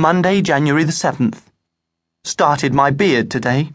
Monday, 0.00 0.40
January 0.40 0.82
the 0.82 0.92
7th. 0.92 1.42
Started 2.24 2.72
my 2.72 2.90
beard 2.90 3.30
today. 3.30 3.70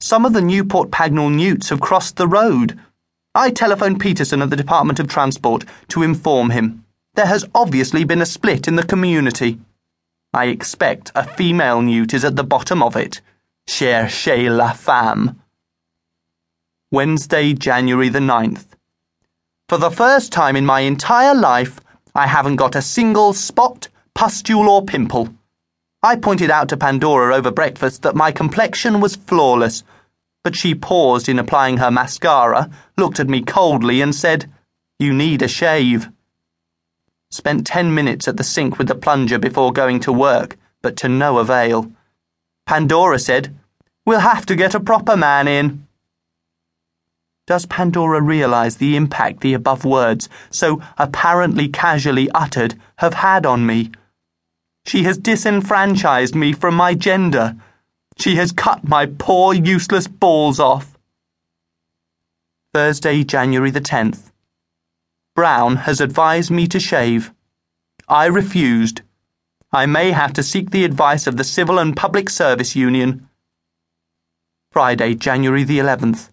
Some 0.00 0.24
of 0.24 0.34
the 0.34 0.40
Newport 0.40 0.92
Pagnell 0.92 1.34
newts 1.34 1.70
have 1.70 1.80
crossed 1.80 2.16
the 2.16 2.28
road. 2.28 2.78
I 3.34 3.50
telephoned 3.50 3.98
Peterson 3.98 4.40
at 4.40 4.50
the 4.50 4.56
Department 4.56 5.00
of 5.00 5.08
Transport 5.08 5.64
to 5.88 6.04
inform 6.04 6.50
him. 6.50 6.84
There 7.14 7.26
has 7.26 7.44
obviously 7.56 8.04
been 8.04 8.22
a 8.22 8.26
split 8.26 8.68
in 8.68 8.76
the 8.76 8.84
community. 8.84 9.58
I 10.32 10.46
expect 10.46 11.10
a 11.16 11.26
female 11.26 11.82
newt 11.82 12.14
is 12.14 12.24
at 12.24 12.36
the 12.36 12.44
bottom 12.44 12.80
of 12.80 12.94
it. 12.94 13.20
Cherchez 13.66 14.48
la 14.48 14.74
femme. 14.74 15.40
Wednesday, 16.92 17.52
January 17.52 18.10
the 18.10 18.20
9th. 18.20 18.66
For 19.68 19.78
the 19.78 19.90
first 19.90 20.30
time 20.30 20.54
in 20.54 20.64
my 20.64 20.80
entire 20.80 21.34
life, 21.34 21.80
I 22.14 22.28
haven't 22.28 22.56
got 22.56 22.76
a 22.76 22.82
single 22.82 23.32
spot, 23.32 23.88
pustule, 24.14 24.68
or 24.68 24.84
pimple. 24.84 25.28
I 26.02 26.16
pointed 26.16 26.50
out 26.50 26.68
to 26.68 26.76
Pandora 26.76 27.34
over 27.34 27.50
breakfast 27.50 28.02
that 28.02 28.14
my 28.14 28.30
complexion 28.30 29.00
was 29.00 29.16
flawless, 29.16 29.82
but 30.42 30.54
she 30.54 30.74
paused 30.74 31.28
in 31.28 31.38
applying 31.38 31.78
her 31.78 31.90
mascara, 31.90 32.70
looked 32.98 33.18
at 33.18 33.28
me 33.28 33.40
coldly, 33.40 34.02
and 34.02 34.14
said, 34.14 34.50
You 34.98 35.14
need 35.14 35.40
a 35.40 35.48
shave. 35.48 36.10
Spent 37.30 37.66
ten 37.66 37.94
minutes 37.94 38.28
at 38.28 38.36
the 38.36 38.44
sink 38.44 38.78
with 38.78 38.86
the 38.86 38.94
plunger 38.94 39.38
before 39.38 39.72
going 39.72 39.98
to 40.00 40.12
work, 40.12 40.56
but 40.82 40.96
to 40.98 41.08
no 41.08 41.38
avail. 41.38 41.90
Pandora 42.66 43.18
said, 43.18 43.56
We'll 44.06 44.20
have 44.20 44.44
to 44.46 44.54
get 44.54 44.74
a 44.74 44.80
proper 44.80 45.16
man 45.16 45.48
in. 45.48 45.86
Does 47.46 47.66
Pandora 47.66 48.20
realize 48.20 48.76
the 48.76 48.96
impact 48.96 49.40
the 49.40 49.54
above 49.54 49.84
words, 49.84 50.28
so 50.50 50.82
apparently 50.98 51.68
casually 51.68 52.30
uttered, 52.34 52.74
have 52.96 53.14
had 53.14 53.46
on 53.46 53.64
me? 53.66 53.90
She 54.86 55.04
has 55.04 55.18
disenfranchised 55.18 56.34
me 56.34 56.52
from 56.52 56.74
my 56.74 56.94
gender. 56.94 57.56
She 58.18 58.36
has 58.36 58.52
cut 58.52 58.86
my 58.86 59.06
poor, 59.06 59.54
useless 59.54 60.06
balls 60.06 60.60
off. 60.60 60.98
Thursday, 62.72 63.24
January 63.24 63.70
the 63.70 63.80
10th. 63.80 64.30
Brown 65.34 65.76
has 65.76 66.00
advised 66.00 66.50
me 66.50 66.66
to 66.68 66.78
shave. 66.78 67.32
I 68.08 68.26
refused. 68.26 69.02
I 69.72 69.86
may 69.86 70.12
have 70.12 70.32
to 70.34 70.42
seek 70.42 70.70
the 70.70 70.84
advice 70.84 71.26
of 71.26 71.36
the 71.36 71.44
Civil 71.44 71.78
and 71.78 71.96
Public 71.96 72.30
Service 72.30 72.76
Union. 72.76 73.28
Friday, 74.70 75.14
January 75.14 75.64
the 75.64 75.78
11th 75.78 76.30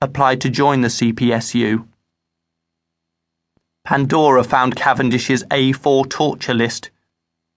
applied 0.00 0.40
to 0.40 0.48
join 0.48 0.80
the 0.82 0.88
CPSU. 0.88 1.86
Pandora 3.84 4.44
found 4.44 4.76
Cavendish's 4.76 5.42
A4 5.44 6.08
torture 6.08 6.54
list. 6.54 6.90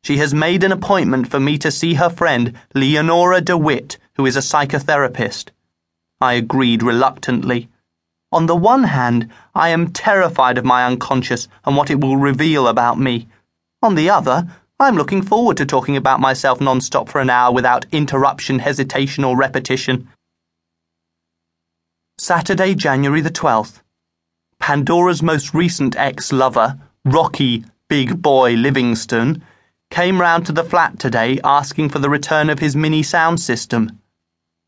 She 0.04 0.18
has 0.18 0.34
made 0.34 0.64
an 0.64 0.72
appointment 0.72 1.30
for 1.30 1.40
me 1.40 1.58
to 1.60 1.72
see 1.72 1.94
her 1.94 2.10
friend, 2.10 2.58
Leonora 2.74 3.40
DeWitt, 3.42 3.98
who 4.16 4.26
is 4.26 4.36
a 4.36 4.40
psychotherapist. 4.40 5.50
I 6.20 6.34
agreed 6.34 6.82
reluctantly. 6.82 7.70
On 8.32 8.46
the 8.46 8.56
one 8.56 8.86
hand, 8.86 9.30
I 9.54 9.70
am 9.70 9.92
terrified 9.92 10.58
of 10.58 10.66
my 10.66 10.86
unconscious 10.86 11.48
and 11.66 11.76
what 11.76 11.90
it 11.90 12.00
will 12.02 12.18
reveal 12.18 12.68
about 12.68 12.98
me. 12.98 13.28
On 13.84 13.96
the 13.96 14.10
other, 14.10 14.48
I 14.80 14.88
am 14.88 14.96
looking 14.96 15.22
forward 15.22 15.58
to 15.58 15.66
talking 15.66 15.96
about 15.96 16.20
myself 16.20 16.60
non-stop 16.60 17.08
for 17.08 17.22
an 17.22 17.30
hour 17.30 17.54
without 17.54 17.86
interruption, 17.92 18.60
hesitation, 18.60 19.24
or 19.24 19.38
repetition. 19.38 20.08
Saturday, 22.18 22.74
January 22.74 23.22
the 23.22 23.30
12th. 23.30 23.82
Pandora's 24.60 25.22
most 25.22 25.54
recent 25.54 25.96
ex 25.96 26.32
lover, 26.32 26.80
Rocky 27.06 27.66
Big 27.90 28.22
Boy 28.22 28.54
Livingston, 28.54 29.44
came 29.92 30.22
round 30.22 30.46
to 30.46 30.54
the 30.54 30.64
flat 30.64 30.98
today 30.98 31.38
asking 31.44 31.90
for 31.90 32.00
the 32.00 32.10
return 32.10 32.50
of 32.50 32.60
his 32.60 32.76
mini 32.76 33.04
sound 33.04 33.40
system. 33.40 34.00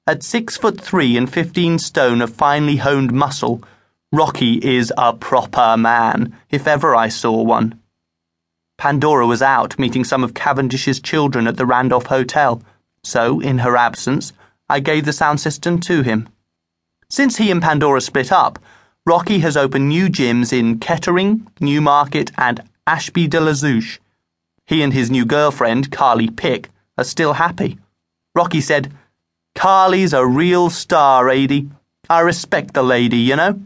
At 0.06 0.22
six 0.22 0.58
foot 0.58 0.80
three 0.80 1.16
and 1.16 1.32
fifteen 1.32 1.80
stone 1.80 2.22
of 2.22 2.36
finely 2.36 2.76
honed 2.76 3.14
muscle, 3.14 3.64
Rocky 4.12 4.56
is 4.56 4.92
a 4.98 5.14
proper 5.14 5.78
man, 5.78 6.38
if 6.52 6.68
ever 6.68 6.94
I 6.94 7.08
saw 7.08 7.42
one. 7.42 7.80
Pandora 8.78 9.26
was 9.26 9.42
out 9.42 9.80
meeting 9.80 10.04
some 10.04 10.26
of 10.26 10.34
Cavendish's 10.34 11.00
children 11.00 11.48
at 11.48 11.56
the 11.56 11.66
Randolph 11.66 12.08
Hotel, 12.08 12.62
so, 13.02 13.40
in 13.40 13.60
her 13.60 13.78
absence, 13.78 14.34
I 14.70 14.82
gave 14.82 15.06
the 15.06 15.14
sound 15.14 15.40
system 15.40 15.80
to 15.82 16.02
him. 16.02 16.28
Since 17.10 17.38
he 17.38 17.50
and 17.50 17.62
Pandora 17.62 18.02
split 18.02 18.32
up, 18.32 18.60
Rocky 19.06 19.40
has 19.40 19.56
opened 19.56 19.88
new 19.88 20.08
gyms 20.10 20.52
in 20.52 20.80
Kettering, 20.80 21.48
Newmarket, 21.62 22.32
and 22.38 22.62
Ashby 22.86 23.28
de 23.28 23.40
la 23.40 23.52
Zouch. 23.52 24.00
He 24.66 24.82
and 24.82 24.94
his 24.94 25.12
new 25.12 25.26
girlfriend, 25.26 25.92
Carly 25.92 26.30
Pick, 26.30 26.70
are 26.98 27.04
still 27.04 27.34
happy. 27.34 27.80
Rocky 28.36 28.62
said, 28.62 28.94
Carly's 29.56 30.14
a 30.14 30.26
real 30.26 30.70
star, 30.70 31.30
Adi. 31.30 31.70
I 32.10 32.22
respect 32.22 32.74
the 32.74 32.84
lady, 32.84 33.18
you 33.18 33.36
know. 33.36 33.62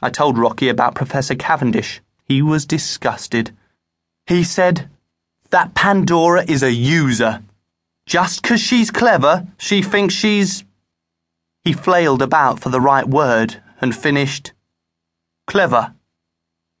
I 0.00 0.10
told 0.10 0.38
Rocky 0.38 0.68
about 0.68 0.94
Professor 0.94 1.34
Cavendish. 1.34 2.00
He 2.24 2.42
was 2.42 2.66
disgusted. 2.66 3.54
He 4.26 4.44
said, 4.44 4.88
That 5.50 5.74
Pandora 5.74 6.44
is 6.46 6.62
a 6.62 6.72
user. 6.72 7.42
Just 8.06 8.42
'cause 8.42 8.60
she's 8.60 8.90
clever, 8.90 9.46
she 9.58 9.82
thinks 9.82 10.14
she's 10.14 10.64
he 11.64 11.74
flailed 11.74 12.22
about 12.22 12.60
for 12.60 12.70
the 12.70 12.80
right 12.80 13.06
word 13.06 13.62
and 13.80 13.94
finished, 13.94 14.52
Clever. 15.46 15.94